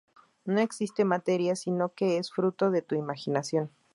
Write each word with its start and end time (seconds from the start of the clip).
No 0.45 0.59
existe 0.61 1.05
materia, 1.05 1.55
sino 1.55 1.93
que 1.93 2.17
es 2.17 2.31
fruto 2.31 2.71
de 2.71 2.81
tu 2.81 2.95
imaginación. 2.95 3.69